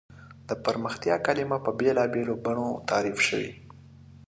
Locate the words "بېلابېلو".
1.79-2.35